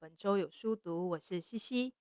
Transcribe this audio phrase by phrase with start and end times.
[0.00, 1.92] 本周有书读，我是西西。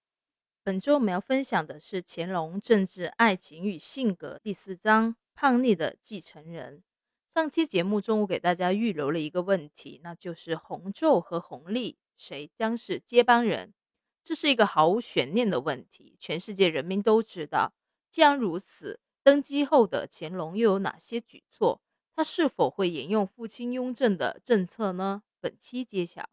[0.62, 6.84] 本周我们要分享的是乾隆政治、爱情与性格第四章“叛逆的继承人”。
[7.28, 13.74] 上期节目中，我给大家预留了一个问题，那就是弘昼和弘历谁将是接班人？
[14.24, 17.74] 这是一个毫无悬念的问题，全世界人民都知道。
[18.12, 21.82] 既然如此，登基后的乾隆又有哪些举措？
[22.16, 25.24] 他是否会沿用父亲雍正的政策呢？
[25.40, 26.30] 本期揭晓。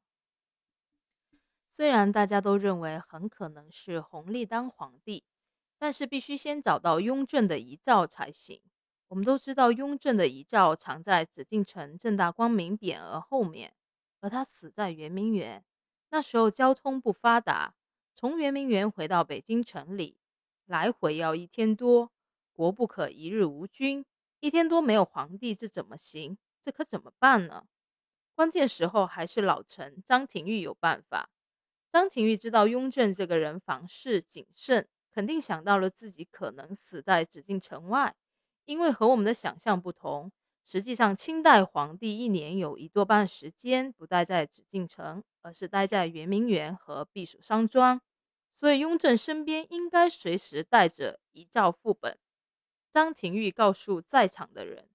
[1.76, 5.24] 虽然大家都认为很可能是弘历当皇帝，
[5.76, 8.60] 但是必须先找到雍正的遗诏才行。
[9.08, 13.74] 我们都知道，雍正的遗诏藏在紫禁城正大光明匾额后面，
[14.20, 15.64] 而他死在圆明园。
[16.10, 17.74] 那时候交通不发达，
[18.14, 20.16] 从圆明园回到北京城里，
[20.66, 22.12] 来回要一天多。
[22.52, 24.06] 国不可一日无君，
[24.38, 26.38] 一天多没有皇帝，这怎么行？
[26.62, 27.66] 这可怎么办呢？
[28.36, 31.30] 关键时候还是老臣张廷玉有办法。
[31.94, 38.16] 张廷玉知道雍正这个人防事谨慎，肯定想到了自己可能死在紫禁城外。
[38.64, 40.32] 因为和我们的想象不同，
[40.64, 48.00] 实际上清代皇帝一年有一多半时间不待在紫禁城，而是待在圆明园和避暑山庄，
[48.56, 52.18] 所以雍正身边应该随时带着遗诏副本。
[52.90, 54.88] 张廷玉告诉在场的人，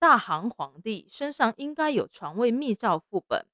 [0.00, 3.46] 大行皇帝身上应该有传位密诏副本。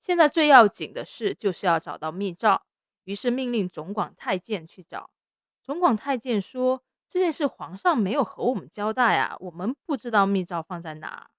[0.00, 2.62] 现在最要紧的事就是要找到密诏，
[3.04, 5.10] 于是命令总管太监去找。
[5.62, 11.30] 总管太监说：“这件事皇上没有和我们交代啊，我们不知道密诏放在哪。”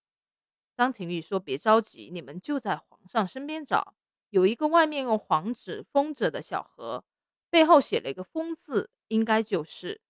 [0.78, 3.96] 张廷玉说：“别着急，你们就在皇上身边找，
[4.30, 7.04] 有一个外面用黄纸封着的小盒，
[7.50, 10.02] 背后写了一个‘封’字，应该就是。”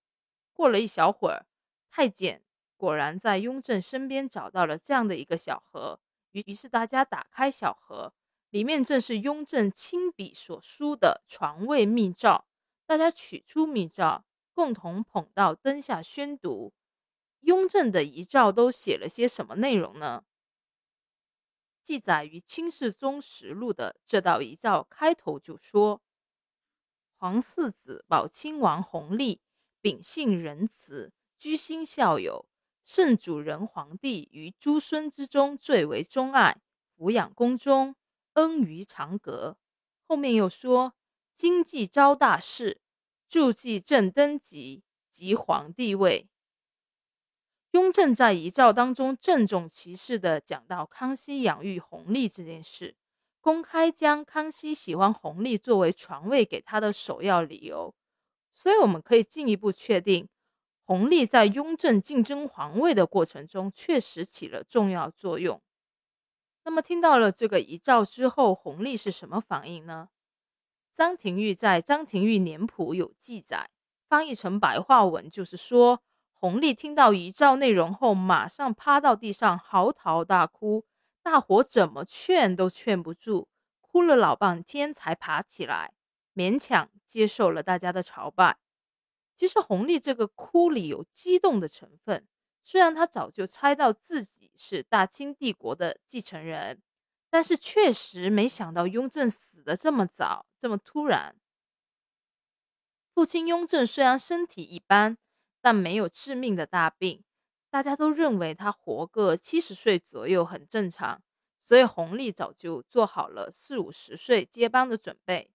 [0.54, 1.46] 过了一小会儿，
[1.90, 2.44] 太监
[2.78, 6.00] 果然在雍正身边找到了这样的一个小盒，
[6.32, 8.14] 于于是大家打开小盒。
[8.52, 12.46] 里面正是雍正亲笔所书的传位密诏，
[12.86, 16.74] 大家取出密诏，共同捧到灯下宣读。
[17.40, 20.26] 雍正的遗诏都写了些什么内容呢？
[21.82, 26.02] 记载于《清世宗实录》的这道遗诏开头就说
[27.16, 29.40] ：“皇四子保亲王弘历，
[29.80, 32.46] 秉性仁慈，居心孝友，
[32.84, 36.62] 圣主仁皇帝于诸孙之中最为钟爱，
[36.98, 37.96] 抚养宫中。”
[38.34, 39.58] 恩于长阁，
[40.08, 40.94] 后面又说
[41.34, 42.82] ：“今既招大事，
[43.28, 46.30] 助祭正登基即皇帝位。”
[47.72, 52.96] 雍正在遗诏当中郑重其事的讲到康熙养育弘历这件事，
[53.40, 57.96] 公开将康熙喜欢弘历作为传位给他的首要理由。
[58.54, 60.28] 所以，我们可以进一步确定，
[60.84, 65.62] 弘历在雍正竞争皇位的过程中确实起了重要作用。
[66.64, 70.10] 那么听到了这个遗诏之后，弘历是什么反应呢？
[70.92, 73.70] 张廷玉在《张廷玉年谱》有记载，
[74.08, 80.86] 翻译成白话文就是说，弘历听到遗诏内容后，马上趴到地上嚎啕大哭，
[81.24, 83.48] 大伙怎么劝都劝不住，
[83.80, 85.94] 哭了老半天才爬起来，
[86.36, 88.58] 勉强接受了大家的朝拜。
[89.36, 92.28] 其实弘历这个哭里有激动的成分。
[92.64, 96.82] 虽然他早就猜到自己是大清帝国的继承人，
[97.30, 101.36] 但是确实没想到雍正死的这么早，这么突然。
[103.14, 105.18] 父亲雍正虽然身体一般，
[105.60, 107.24] 但没有致命的大病，
[107.70, 111.22] 大家都认为他活个七十岁左右很正常，
[111.64, 115.52] 所以弘历早就做好了四五十岁接班的准备。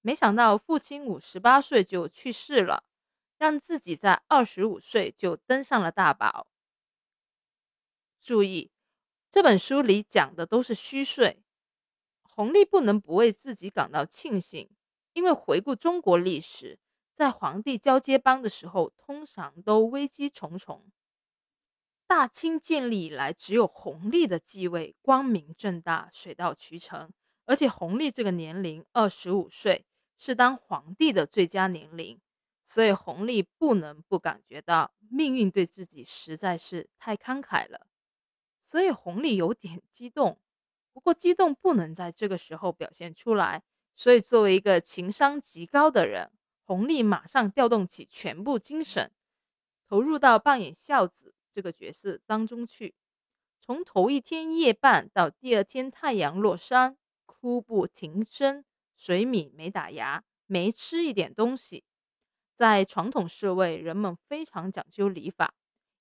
[0.00, 2.84] 没想到父亲五十八岁就去世了。
[3.38, 6.46] 让自己在二十五岁就登上了大宝。
[8.26, 8.72] 注意，
[9.30, 11.44] 这本书里讲的都是虚岁。
[12.24, 14.68] 弘历不能不为自己感到庆幸，
[15.12, 16.80] 因为回顾中国历史，
[17.14, 20.90] 在皇帝交接班的时候，通常都危机重重。
[22.08, 27.12] 大清建立以来，只有弘历的继位光明正大、水到渠成，
[27.44, 29.86] 而且弘历这个年龄二十五岁，
[30.18, 32.20] 是当皇帝的最佳年龄。
[32.64, 37.86] 所以弘历不能不感觉到命运对自己实在是太慷慨了，
[38.76, 40.38] 所以弘历有点激动。
[40.92, 43.62] 不过激动不能在这个时候表现出来，
[43.94, 46.30] 所以作为一个情商极高的人，
[46.66, 49.10] 弘历马上调动起全部精神，
[49.88, 52.94] 投入到扮演孝子这个角色当中去。
[53.62, 58.62] 从头一天夜半到第二天太阳落山，哭不停声，
[58.94, 61.82] 水米没打牙，没吃一点东西。
[62.54, 65.54] 在传统社会，人们非常讲究礼法。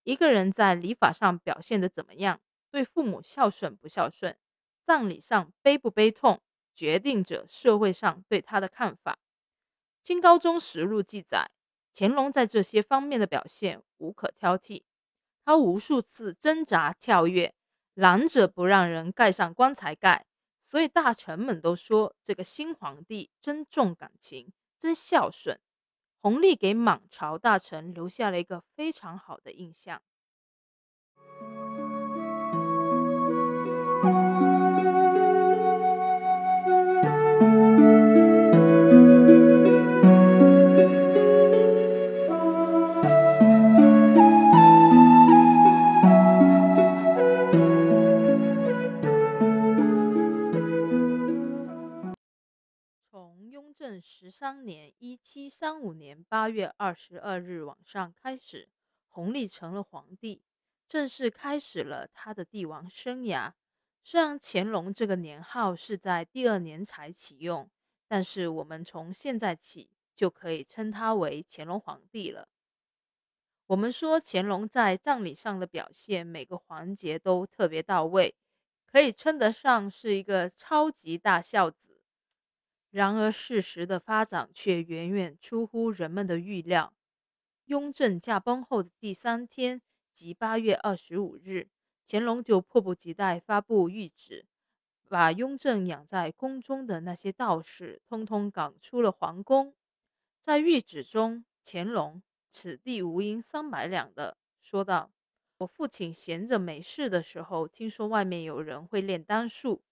[0.03, 2.39] 一个人在礼法上表现的怎么样，
[2.75, 4.37] 对父母孝顺不孝顺，
[4.83, 6.41] 葬礼上悲不悲痛，
[6.75, 9.13] 决定着社会上对他的看法。
[10.05, 11.49] 《清高宗实录》记载，
[11.93, 14.83] 乾隆在这些方面的表现无可挑剔。
[15.45, 17.55] 他无数次挣扎跳跃，
[17.93, 20.25] 拦着不让人盖上棺材盖。
[20.65, 25.57] 所以大臣们都说，这个新皇帝真重感情，真孝顺。
[26.19, 30.01] 弘历给满朝大臣留下了一个非常好的印象。
[54.17, 58.69] 十三年（一七三五年）八月二十二日晚上开始，
[59.09, 60.41] 弘历成了皇帝，
[60.87, 63.51] 正式开始了他的帝王生涯。
[64.01, 67.69] 虽然乾隆这个年号是在第二年才启用，
[68.07, 72.47] 但是我们从现在起就可以称他为乾隆皇帝了。
[73.67, 78.33] 我们说乾隆在葬礼上的表现，每个环节都特别到位，
[78.85, 81.94] 可以称得上是一个超级大孝子。
[82.95, 86.93] 然而，事实的发展却远远出乎人们的预料。
[87.65, 89.81] 雍正驾崩后的第三天，
[90.13, 91.67] 即八月二十五日，
[92.07, 94.45] 乾隆就迫不及待发布谕旨，
[95.09, 99.75] 把雍正养在宫中的那些道士通通赶出了皇宫。
[100.41, 105.11] 在谕旨中，乾隆“此地无银三百两”的说道
[105.59, 109.83] ：“我父亲闲着没事的时候，听说外面有人会炼丹术，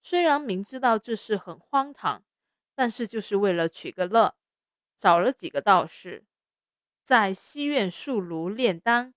[0.00, 2.22] 虽然明知道这事很荒唐。”
[2.74, 4.34] 但是就是为了取个乐，
[4.96, 6.24] 找了几个道士，
[7.02, 9.14] 在西院树庐炼丹。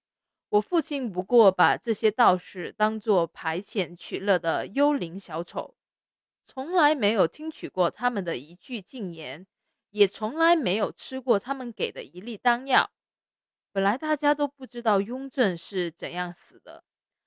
[0.49, 5.75] 我父亲不过把这些道士当作排遣取乐的幽灵小丑，
[6.45, 9.45] 从来没有听取过他们的一句禁言，
[9.89, 12.91] 也从来没有吃过他们给的一粒丹药。
[13.73, 16.85] 本来大家都不知道雍正是怎样死的，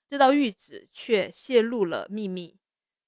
[0.09, 2.59] 这道谕旨却泄露了秘密，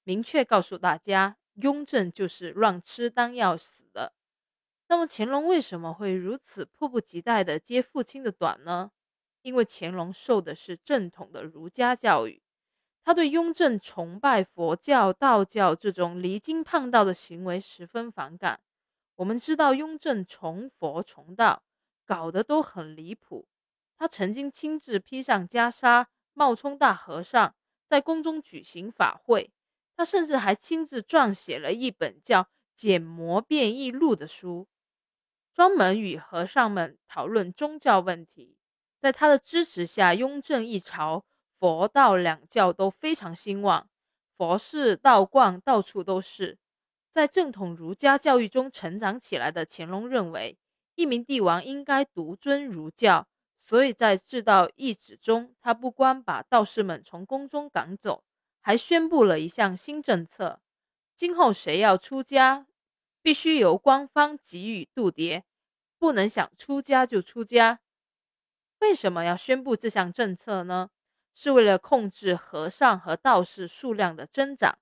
[0.04, 1.38] 明确告诉大家。
[1.62, 4.12] 雍正就是乱吃丹药死的。
[4.88, 8.90] 那么乾隆为什么会如此迫不及待地接父亲的短呢？
[9.40, 12.42] 因为乾隆受的是正统的儒家教育，
[13.02, 18.60] 他对雍正崇拜佛教、道教这种离经叛道的行为十分反感。
[19.16, 21.64] 我们知道雍正崇佛崇道，
[22.04, 23.48] 搞得都很离谱。
[23.96, 27.54] 他曾经亲自披上袈裟，冒充大和尚，
[27.86, 29.52] 在宫中举行法会。
[29.96, 32.42] 他甚至还亲自撰写了一本叫
[32.74, 34.66] 《简魔变异录》的书，
[35.52, 38.56] 专门与和尚们讨论宗教问题。
[38.98, 41.24] 在他的支持下，雍正一朝
[41.58, 43.88] 佛道两教都非常兴旺，
[44.36, 46.58] 佛寺道观到处都是。
[47.10, 50.56] 在正统儒家教育中成长起来的乾隆认为，
[50.94, 53.28] 一名帝王应该独尊儒教，
[53.58, 58.24] 所以在制道懿旨中，他不光把道士们从宫中赶走。
[58.62, 60.62] 还宣布了一项新政策：
[61.14, 62.66] 今后谁要出家，
[63.20, 65.42] 必须由官方给予度牒，
[65.98, 67.80] 不能想出家就出家。
[68.78, 70.90] 为什么要宣布这项政策呢？
[71.34, 74.78] 是为了控制和尚和道士数量的增长。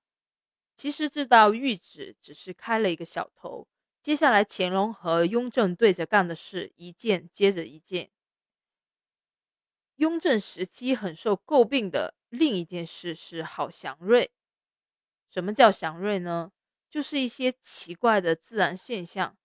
[0.75, 3.67] 其实这道谕旨只是开了一个小头，
[4.01, 8.11] 接下来乾隆和雍正对着干的事一件接着一件。
[10.01, 12.15] 雍正时期很受诟病的。
[12.29, 14.31] 另一件事是好祥瑞。
[15.29, 16.51] 什么叫祥瑞呢？
[16.89, 19.37] 就是一些奇怪的自然现象，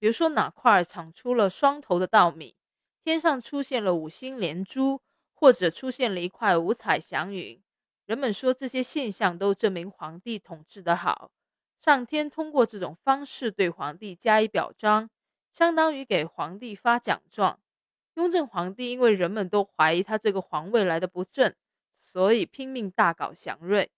[0.00, 2.56] 比如说哪块长出了双头的稻米，
[3.04, 5.00] 天上出现了五星连珠，
[5.32, 7.62] 或者出现了一块五彩祥云。
[8.06, 11.30] 人们说这些现象都证明皇帝统治的好，
[11.78, 15.08] 上天通过这种方式对皇帝加以表彰，
[15.52, 17.60] 相当于给皇帝发奖状。
[18.14, 21.54] 雍正皇帝因为人们都怀疑他这个皇位来的不正。
[22.02, 23.92] 所以拼命大搞祥瑞。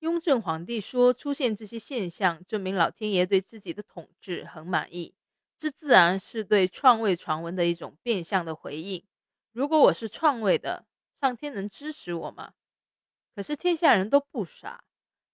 [0.00, 5.14] 雍正皇帝说，出现这些现象，证明老天爷对自己的统治很满意，
[5.56, 9.04] 这自然是对篡位传闻的一种变相的回应。
[9.52, 10.86] 如果我是篡位的，
[11.20, 12.54] 上天能支持我吗？
[13.32, 14.82] 可是天下人都不傻，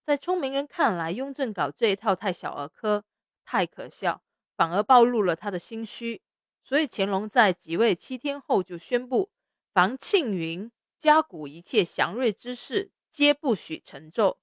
[0.02, 3.04] 在聪明人看来，雍正搞这一套太小儿科，
[3.42, 4.22] 太可笑，
[4.54, 6.20] 反而暴露了他的心虚。
[6.68, 9.30] 所以乾隆在即位七天后就宣布，
[9.72, 10.70] 凡庆云。
[10.98, 14.38] 家谷一切祥瑞之事，皆不许成奏。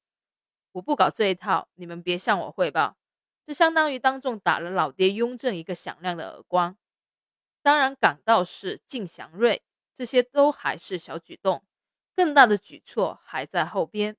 [0.71, 2.97] 我不搞这一套，你们别向我汇报。
[3.43, 6.75] 这相当于当众打了老爹雍正一个响亮的耳光。
[7.61, 9.61] 当然，赶道士敬祥瑞，
[9.93, 11.63] 这些都还是小举动，
[12.15, 14.17] 更大的举措还在后边。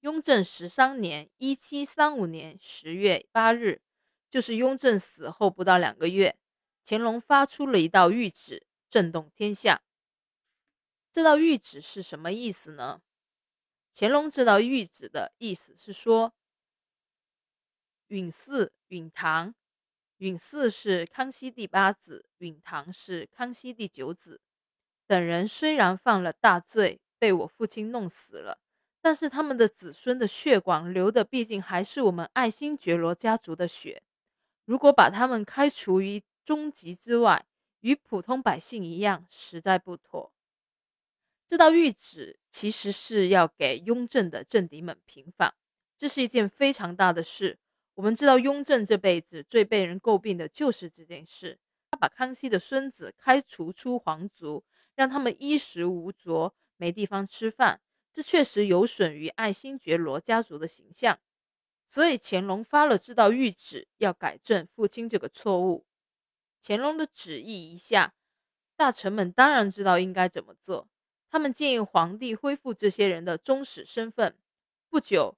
[0.00, 3.82] 雍正十三年（一七三五年）十月八日，
[4.30, 6.38] 就是雍正死后不到两个月，
[6.86, 9.82] 乾隆发出了一道谕旨，震动天下。
[11.10, 13.00] 这道谕旨是什么意思呢？
[13.94, 16.34] 乾隆这道谕旨的意思是说，
[18.08, 19.54] 允嗣、允堂，
[20.18, 24.40] 允嗣是康熙第八子，允堂是康熙第九子，
[25.06, 28.58] 等人虽然犯了大罪，被我父亲弄死了，
[29.00, 34.02] 但是他们的子孙的血管流的毕竟还是我们爱新觉罗家族的血，
[34.64, 37.46] 如果把他们开除于宗籍之外，
[37.80, 40.32] 与普通百姓一样，实在不妥。
[41.46, 45.54] 这道谕旨其实是要给雍正的政敌们平反，
[45.96, 47.58] 这是一件非常大的事。
[47.94, 51.58] 我们知道，雍正这辈子最被人诟病的就是这件事。
[51.90, 54.64] 他把康熙的孙子开除出皇族，
[54.96, 57.80] 让他们衣食无着，没地方吃饭，
[58.12, 61.20] 这确实有损于爱新觉罗家族的形象。
[61.88, 65.86] 所以乾隆发了这道谕旨，要改正父亲这个错误。
[66.66, 68.14] 乾隆的旨意一下，
[68.74, 70.88] 大臣们当然知道应该怎么做。
[71.28, 74.38] 他们建议皇帝恢复这些人的宗室身份。
[74.88, 75.36] 不久，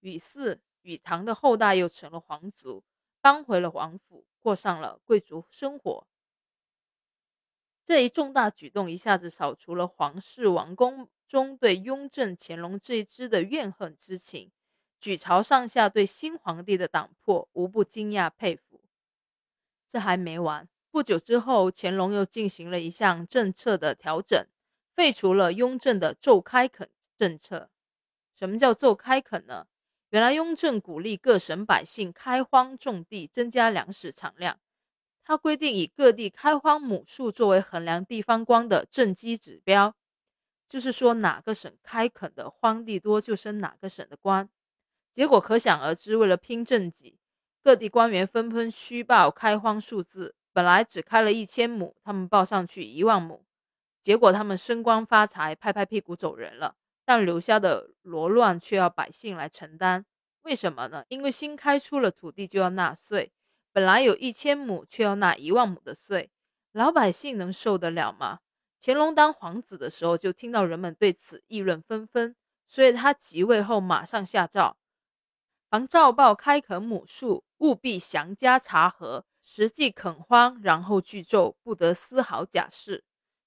[0.00, 2.84] 禹嗣、禹堂的后代又成了皇族，
[3.22, 6.06] 搬回了王府，过上了贵族生活。
[7.82, 14.52] 这一重大举动一下子扫除了皇室王宫中对雍正、乾隆这一支的怨恨之情，
[15.00, 18.65] 举朝上下对新皇帝的党魄无不惊讶佩服。
[19.88, 24.46] 这还没完，不久之后，乾隆又进行了一项政策的调整。
[24.94, 27.70] 废除了雍正的奏开垦政策。
[28.34, 29.66] 什么叫奏开垦呢？
[30.10, 34.58] 原来雍正鼓励各省百姓开荒种地，增加粮食产量。
[35.24, 39.94] 他规定以各地开荒亩数作为衡量地方官的政绩指标，
[40.68, 44.48] 就是说哪个省开垦的荒地多，就升哪个省的官。
[45.12, 47.18] 结果可想而知，为了拼政绩，
[47.66, 53.44] 各地官员纷纷虚报开荒数字，本来只开了一千亩，他们报上去一万亩。
[54.00, 60.06] 结果他们升官发财，拍拍屁股走人了，但留下的罗乱却要百姓来承担。
[60.42, 61.04] 为什么呢？
[61.08, 63.32] 因为新开出了土地就要纳税，
[63.72, 66.30] 本来有一千亩，却要纳一万亩的税，
[66.70, 68.38] 老百姓能受得了吗？
[68.80, 74.76] 乾隆当皇子的时候，就听到人们对此议论纷纷，所以他即位后马上下诏，
[75.68, 83.04] 凡诏报开垦亩数，务必详加查核，实际垦荒，然后具奏，不得丝毫假释。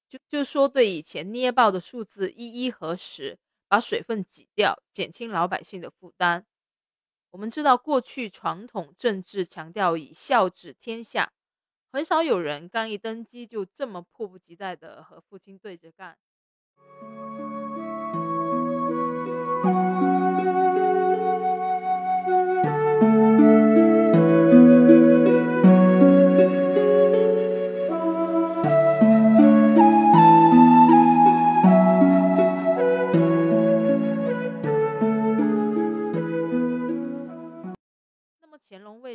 [0.08, 3.38] 就就说对以前捏爆的数字一一核实，
[3.68, 6.48] 把水分挤掉，减轻老百姓的负担。
[7.32, 11.32] 我们知道过去传统政治强调以孝治天下，
[11.92, 16.18] 很少有人刚一登基就这么迫不及待的和父亲对着干。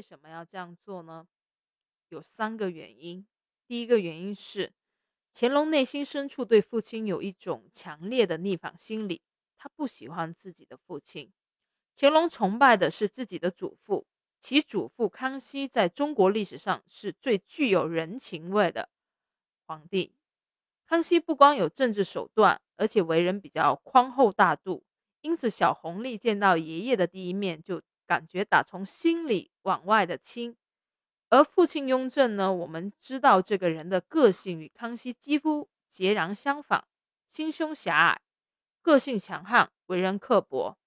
[0.04, 1.26] 为什么要这样做呢？
[2.10, 3.26] 有三个原因。
[3.66, 4.74] 第一个原因是，
[5.32, 9.22] 乾隆内心深处对父亲有一种强烈的逆反心理，
[9.56, 11.32] 他不喜欢自己的父亲。
[11.96, 14.06] 乾隆崇拜的是自己的祖父，
[14.38, 18.90] 其祖父康熙在中国历史上是最具有人情味的
[19.64, 20.14] 皇帝。
[20.86, 24.84] 康熙不光有政治手段，而且为人比较宽厚大度，
[25.22, 27.80] 因此小弘历见到爷爷的第一面就。
[28.14, 30.56] 感觉打从心里往外的亲，
[31.30, 32.52] 而父亲雍正呢？
[32.52, 36.86] 我们知道这个人的个性与康熙几乎截然相反，
[37.26, 38.20] 心胸狭隘，
[38.80, 40.78] 个性强悍，为人刻薄。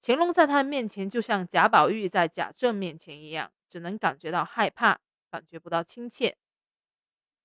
[0.00, 4.98] 乾隆在他的面前就像贾宝玉在贾政面前一样，只能感觉到害怕，
[5.30, 6.38] 感觉不到亲切。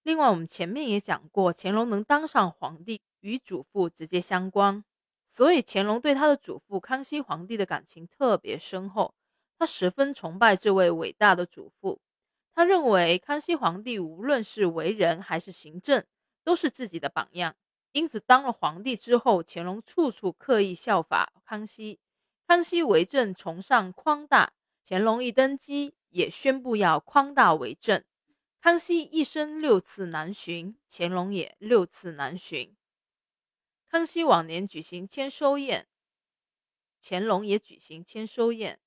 [0.03, 4.85] 另外，我们前面也讲过，乾隆能当上皇帝与祖父直接相关。
[5.31, 9.13] 所以乾隆对他的祖父康熙皇帝的感情特别深厚，
[9.59, 12.01] 他十分崇拜这位伟大的祖父。
[12.53, 16.03] 他认为康熙皇帝无论是为人还是行政，
[16.43, 17.55] 都是自己的榜样。
[17.91, 22.00] 因此，当了皇帝之后，乾隆处处刻意效法康熙。
[22.48, 28.03] 康熙为政崇尚宽大，乾隆一登基也宣布要宽大为政。
[28.59, 32.75] 康熙一生六次南巡，乾隆也六次南巡。
[33.91, 35.88] 康熙往年举行签收宴，
[37.01, 38.79] 乾隆也举行签收宴。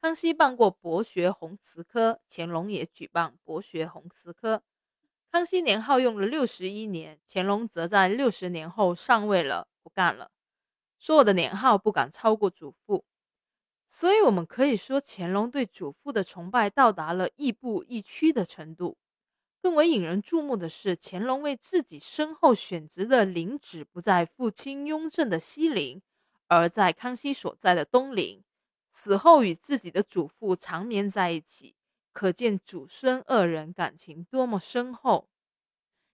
[0.00, 4.64] 康熙办过博学红词科，乾隆也举办博学红词科。
[5.30, 10.32] 康熙年号用了六十一年，乾隆则在六十年后上位了，不干了。
[10.98, 13.04] 说我的年号不敢超过祖父。
[13.86, 18.98] 所以，我们可以说，乾隆对祖父的崇拜到达了亦步亦趋的程度。
[19.60, 26.00] 更为引人注目的是，乾隆为自己身后选择的陵址不在父亲雍正的西陵，
[26.46, 28.42] 而在康熙所在的东陵。
[28.90, 31.74] 死后与自己的祖父长眠在一起，
[32.12, 35.28] 可见祖孙二人感情多么深厚。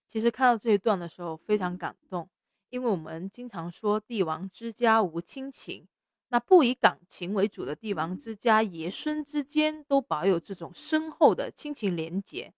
[0.07, 2.29] 其实看到这一段的时候，非常感动，
[2.69, 5.87] 因为我们经常说帝王之家无亲情。
[6.29, 12.53] 那不以感情为主的帝王之家，爷孙之间都保有这种深厚的亲情连结。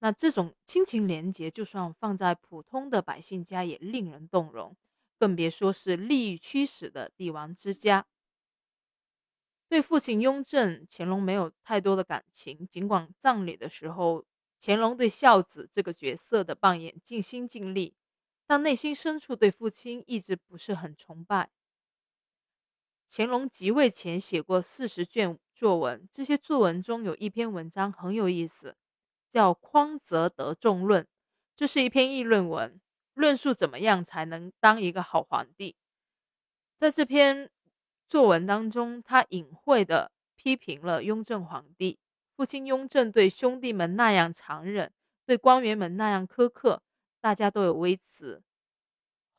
[0.00, 4.76] 那这种亲情连结，就算放在普通的百姓家，也令人动容，
[5.18, 8.06] 更别说是利益驱使的帝王之家。
[9.68, 12.66] 对父亲雍正，乾隆没有太多的感情。
[12.66, 14.24] 尽管葬礼的时候，
[14.60, 17.94] 乾隆对孝子这个角色的扮演尽心尽力，
[18.46, 21.50] 但内心深处对父亲一直不是很崇拜。
[23.08, 28.76] 乾隆即位前写过四十卷作文，这些作文中有一篇文章很有意思，
[29.30, 31.04] 叫《匡泽德众论》，
[31.54, 32.80] 这是一篇议论文，
[33.14, 35.76] 论述怎么样才能当一个好皇帝。
[36.76, 37.50] 在这篇
[38.08, 41.98] 作文当中，他隐晦的批评了雍正皇帝，
[42.34, 44.92] 父亲雍正对兄弟们那样残忍，
[45.24, 46.82] 对官员们那样苛刻，
[47.20, 48.42] 大家都有微词。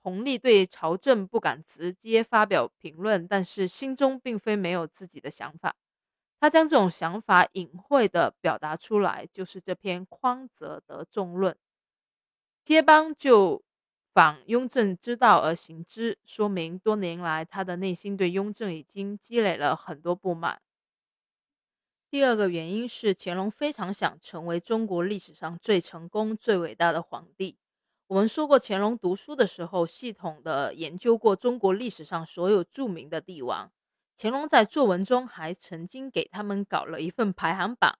[0.03, 5.75] 弘历对朝政不敢直接发表评论，但是心中并非没有自己的想法。
[6.41, 11.53] 他将这种想法隐晦的表达出来，就是这篇《匡泽德众论》。
[12.63, 13.63] 接邦就
[14.11, 20.59] 仿雍正之道而行之，说明多年来他的内心对雍正已经积累了很多不满。
[22.09, 27.55] 第二个原因是乾隆非常想成为中国历史上最成功、最伟大的皇帝。
[28.07, 33.71] 我们说过，乾隆读书的时候，系统的研究过中国历史上所有著名的帝王。
[34.21, 37.97] 乾隆在作文中还曾经给他们搞了一份排行榜，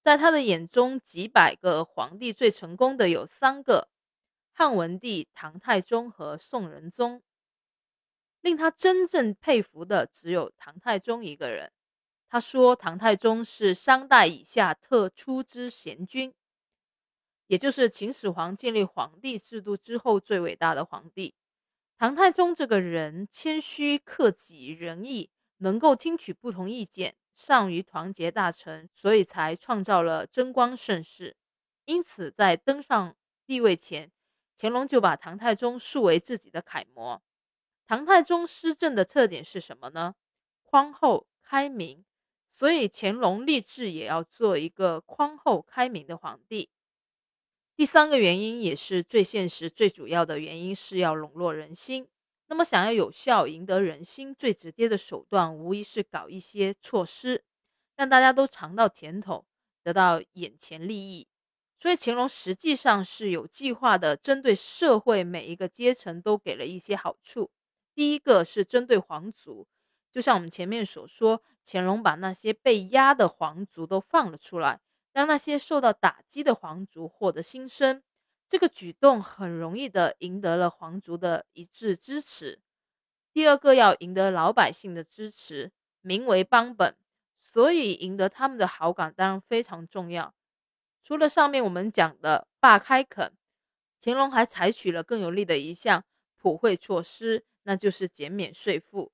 [0.00, 3.88] 在他的眼中，几百个皇帝最成功的有三个：
[4.52, 7.20] 汉文帝、唐太宗和宋仁宗。
[8.42, 11.72] 令他真正佩服的只有唐太宗一个人。
[12.28, 16.32] 他说，唐太宗是商代以下特出之贤君。
[17.48, 21.34] 也就是秦始皇建立皇帝制度之后最伟大的皇帝，
[21.98, 31.36] 唐太宗这个人谦虚克己仁义，能够听取不同意见，善于团结大臣，所以才创造了贞观盛世。
[31.84, 33.16] 因此，在登上
[33.46, 34.10] 帝位前，
[34.58, 37.22] 乾隆就把唐太宗树为自己的楷模。
[37.86, 40.16] 唐太宗施政的特点是什么呢？
[40.64, 42.04] 宽厚开明，
[42.50, 46.70] 所以乾隆立志也要做一个宽厚开明的皇帝。
[47.76, 52.08] 第三个原因也是最现实、最主要的原因，是要笼络人心。
[52.48, 57.44] 那么，想要有效赢得人心，最直接的手段无疑是搞一些措施，
[57.96, 59.46] 让大家都尝到甜头，
[59.82, 61.26] 得到眼前利益。
[61.78, 67.50] 所以，乾隆实际上是有计划的，针对社会每一个阶层都给了一些好处。
[67.94, 69.66] 第一个是针对皇族，
[70.12, 74.80] 就像我们前面所说，乾隆把那些被压的皇族都放了出来。
[75.12, 78.02] 让那些受到打击的皇族获得新生，
[78.48, 82.60] 这个举动很容易的赢得了皇族的一致支持。
[83.32, 86.96] 第二个要赢得老百姓的支持，名为邦本，
[87.42, 90.34] 所以赢得他们的好感当然非常重要。
[91.02, 93.32] 除了上面我们讲的罢开垦，
[94.00, 96.04] 乾隆还采取了更有力的一项
[96.36, 99.12] 普惠措施，那就是减免税赋。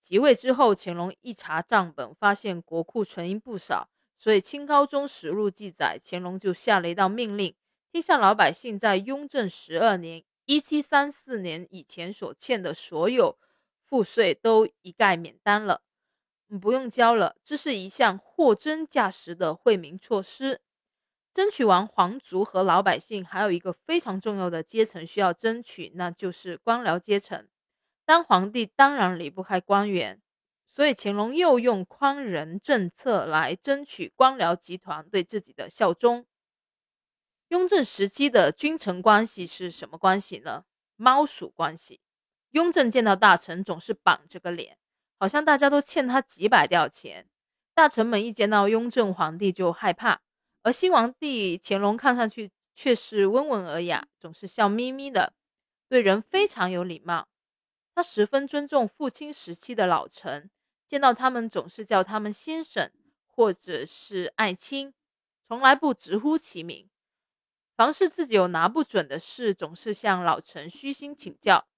[0.00, 3.88] 即位之后，乾隆一查账本，发现国库存银不少。
[4.18, 7.54] 所以，清高宗实录记载，乾隆就下了一道命令，
[7.96, 13.38] 天下老百姓在雍正十二年（一七三四年）以前所欠的所有
[13.86, 15.80] 赋税都一概免单了，
[16.60, 17.36] 不用交了。
[17.42, 20.60] 这是一项货真价实的惠民措施。
[21.32, 27.48] 争取完皇族和老百姓，还有一个非常重要的阶层需要争取，那就是官僚阶层。
[28.04, 30.20] 当皇帝当然离不开官员。
[30.66, 36.26] 所以乾隆又用宽仁政策来争取官僚集团对自己的效忠。
[37.48, 40.64] 雍正时期的君臣关系是什么关系呢？
[40.96, 42.00] 猫鼠关系。
[42.50, 44.78] 雍正见到大臣总是板着个脸，
[45.18, 47.28] 好像大家都欠他几百吊钱。
[47.74, 50.20] 大臣们一见到雍正皇帝就害怕，
[50.62, 55.34] 而新皇帝乾隆看上去却是温文尔雅，总是笑眯眯的，
[55.88, 57.28] 对人非常有礼貌。
[57.94, 60.50] 他十分尊重父亲时期的老臣。
[60.86, 62.92] 见到他们总是叫他们先生
[63.26, 64.94] 或者是爱卿，
[65.48, 66.88] 从来不直呼其名。
[67.76, 71.68] 凡是自己有拿不准的事，总是向老臣虚心请教。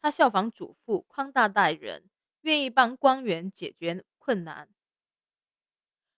[0.00, 4.68] 他效仿祖父，宽大待人，愿意帮官员解决困难。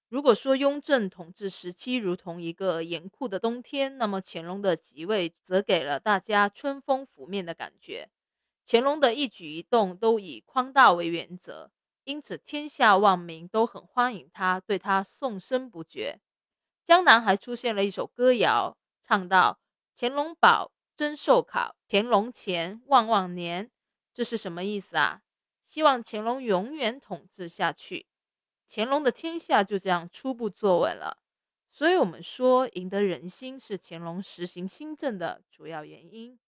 [0.09, 8.09] 如果说雍正统治时期如同一个严酷的冬天，那么乾隆的即位则给了大家春风拂面的感觉。
[8.67, 11.71] 乾隆的一举一动都以宽大为原则，
[12.05, 16.21] 因此天下万民都很欢迎他，对他颂声不绝。
[16.85, 19.59] 江南还出现了一首歌谣，唱道
[19.97, 23.71] ：“乾隆宝，真寿考，乾隆前，万万年。”
[24.13, 25.23] 这是什么意思啊？
[25.63, 28.07] 希望乾隆永远统治下去，
[28.69, 31.17] 乾隆的天下就这样初步坐稳了。
[31.71, 36.39] 所以，我们说赢得人心是乾隆实行新政的主要原因。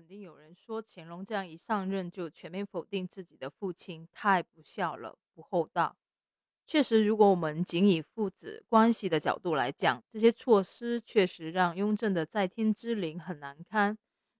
[0.00, 5.94] 肯定有人说，乾隆这样一上任就全面否定自己的父亲，太不孝了，不厚道。
[6.66, 13.98] 确实，如果我们仅以父子关系的角度来讲，这些措施确实让雍正的在天之灵很难堪。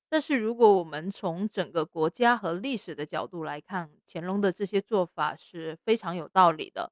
[0.09, 6.91] 但是，如果我们从整个国家和历史的角度来看，乾隆的这些做法是非常有道理的。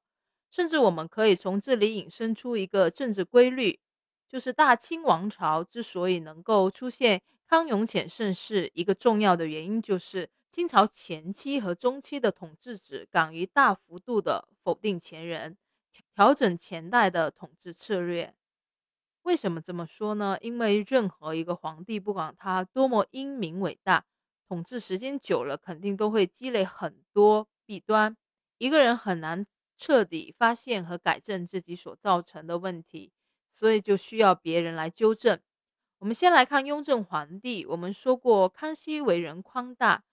[0.51, 3.79] 甚至我们可以从这里引申出一个政治规律，
[4.27, 10.29] 就是大清王朝之所以能够出现康雍乾盛世，一个重要的原因就是。
[10.51, 15.57] 清朝前期和中期的统治者敢于大幅度的否定前人，
[16.13, 18.35] 调整前代的统治策略。
[19.23, 20.37] 为什么这么说呢？
[20.41, 24.05] 因为任何一个皇帝，不管他多么英明伟大，
[24.47, 28.15] 统治时间久了，肯定都会积累很多弊端。
[28.59, 29.45] 一个人很难
[29.77, 33.11] 彻底发现和改正自己所造成的问题，
[33.51, 35.39] 所以就需要别人来纠正。
[35.99, 37.65] 我们先来看雍正皇帝。
[37.65, 40.03] 我们说过，康熙为人宽大。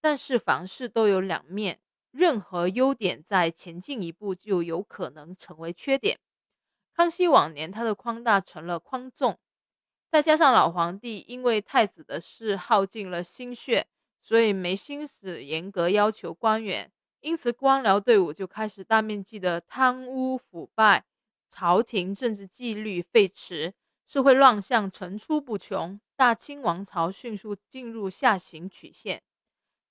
[0.00, 1.80] 但是凡事都有两面，
[2.10, 6.18] 任何优点在前进一步就有可能成为缺点。
[6.94, 9.38] 康熙往年他的宽大成了宽纵，
[10.10, 13.86] 再加上老皇帝因为太子的事耗尽了心血，
[14.22, 21.04] 所以没心思严格要求官员，因此官僚队伍就开始大面积的贪污腐败，
[21.50, 23.72] 朝廷政治纪律废弛，
[24.06, 29.22] 社会乱象层出不穷，大清王朝迅速进入下行曲线。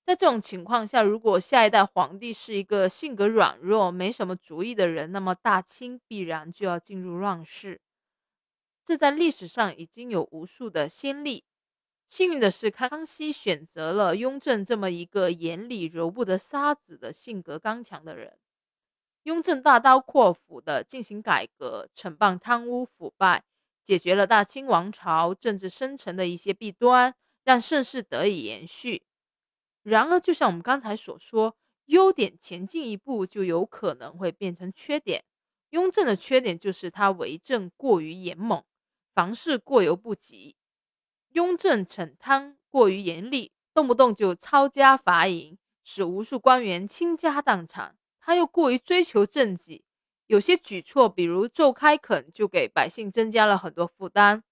[0.06, 7.80] 在这种情况下，如果下一代皇帝是一个性格软弱、没什么主意的人，那么大清必然就要进入乱世。
[8.84, 11.44] 这在历史上已经有无数的先例。
[12.06, 18.38] 幸运的是，康熙选择了雍正这么一个眼里揉不得沙子的性格刚强的人。
[19.22, 23.42] 雍正大刀阔斧地进行改革，惩办贪污腐败，
[23.84, 29.04] 解决了大清王朝政治深层的一些弊端，让盛世得以延续。
[29.82, 35.24] 然而，就像我们刚才所说，优点前进一步就有可能会变成缺点。
[35.70, 38.64] 雍正的缺点就是他为政过于严猛，
[39.12, 40.56] 凡事过犹不及。
[41.30, 47.98] 雍正惩贪过于严厉，动不动就抄家罚银，使无数官员倾家荡产。
[48.20, 49.84] 他又过于追求政绩，
[50.26, 54.42] 有些举措，比如奏开垦，就给百姓增加了很多负担。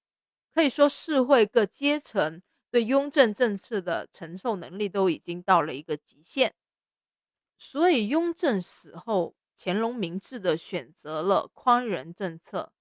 [0.55, 2.43] 可以说，社会各阶层。
[2.73, 6.55] 对雍正政策的承受能力都已经到了一个极限，
[7.59, 12.73] 所以雍正死后，乾隆明智的选择了宽仁政策。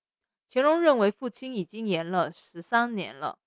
[0.49, 3.38] 乾隆认为父亲已经延了十三年了，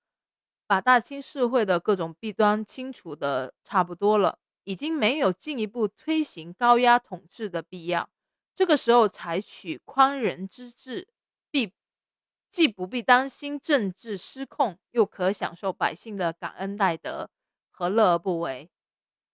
[0.66, 8.10] 把大清社会的各种弊端清除的差不多了，已经没有进一步推行高压统治的必要。
[8.54, 11.08] 这个时候采取宽仁之治，
[11.50, 11.72] 必。
[12.48, 17.28] 既不必担心政治失控，又可享受百姓的感恩戴德，
[17.72, 18.70] 何乐而不为？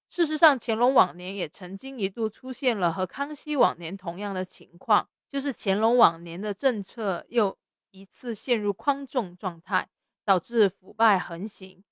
[0.09, 7.59] 事实上，乾隆往年也曾经一度出现了和康熙往年同样的情况，就是乾隆往年的政策又
[7.91, 9.91] 一次陷入宽重状态，
[10.25, 11.85] 导致腐败横行。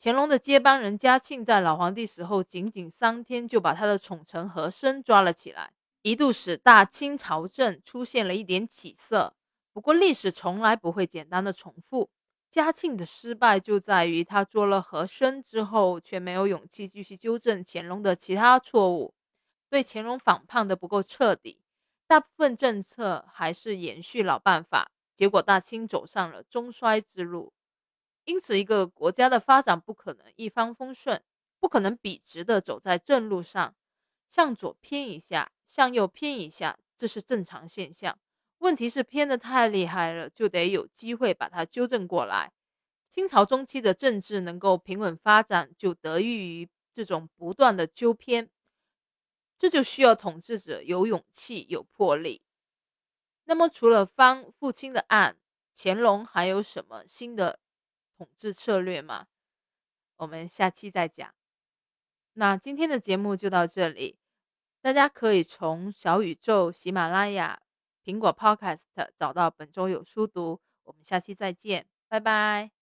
[0.00, 5.72] 乾隆的接班人嘉庆在老皇帝死后仅仅三天，就把他的宠臣和珅抓了起来，
[6.06, 9.34] 一度使大清朝政出现了一点起色。
[9.72, 12.08] 不过，历史从来不会简单的重复。
[12.48, 19.14] 嘉庆的失败就在于他做了和珅之后，却没有勇气继续纠正乾隆的其他错误，
[19.68, 21.60] 对乾隆反叛的不够彻底。
[22.06, 27.52] 大部分政策还是延续老办法，结果大清走上了中衰之路。
[28.24, 31.20] 因此，一个国家的发展不可能一帆风顺，
[31.58, 33.74] 不可能笔直的走在正路上，
[34.28, 38.18] 向左偏一下，向右偏一下，这是正常现象。
[38.58, 42.52] 问题是偏的太厉害了，就得有机会把它纠正过来。
[43.08, 48.50] 清朝中期的政治能够平稳发展，就得益于这种不断的纠偏，
[49.56, 52.42] 这就需要统治者有勇气、有魄力。
[53.44, 55.36] 那么，除了方父亲的案，
[55.74, 57.60] 乾隆还有什么新的
[58.18, 59.28] 统治策略吗？
[60.16, 61.32] 我们下期再讲。
[62.38, 64.18] 那今天的节目就到这里，
[64.82, 67.58] 大家可以从小宇宙、喜马拉雅、
[68.04, 68.82] 苹果 Podcast
[69.16, 70.60] 找到本周有书读。
[70.84, 72.75] 我们下期再见，拜拜。